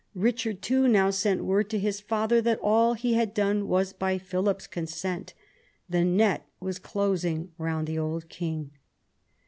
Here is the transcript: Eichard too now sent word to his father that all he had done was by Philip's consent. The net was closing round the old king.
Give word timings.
Eichard 0.17 0.61
too 0.61 0.87
now 0.87 1.11
sent 1.11 1.45
word 1.45 1.69
to 1.69 1.77
his 1.77 1.99
father 2.01 2.41
that 2.41 2.57
all 2.63 2.95
he 2.95 3.13
had 3.13 3.35
done 3.35 3.67
was 3.67 3.93
by 3.93 4.17
Philip's 4.17 4.65
consent. 4.65 5.35
The 5.87 6.03
net 6.03 6.47
was 6.59 6.79
closing 6.79 7.51
round 7.59 7.85
the 7.85 7.99
old 7.99 8.27
king. 8.27 8.71